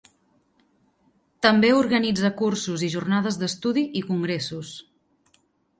També 1.47 1.69
organitza 1.81 2.33
cursos 2.41 2.87
i 2.89 2.93
jornades 2.97 3.41
d'estudi 3.45 3.87
i 4.01 4.05
congressos. 4.11 4.77